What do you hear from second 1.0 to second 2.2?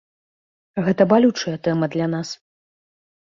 балючая тэма для